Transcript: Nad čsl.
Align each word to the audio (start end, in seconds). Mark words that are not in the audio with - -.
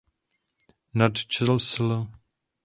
Nad 0.97 1.13
čsl. 1.31 1.89